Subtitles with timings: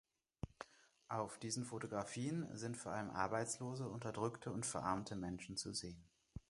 [1.09, 6.09] Auf diesen Fotografien sind vor allem Arbeitslose, Unterdrückte und verarmte Menschen zu sehen.